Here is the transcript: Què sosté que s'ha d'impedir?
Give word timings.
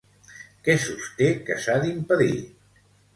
Què 0.67 0.75
sosté 0.85 1.27
que 1.49 1.57
s'ha 1.65 1.75
d'impedir? 1.83 2.33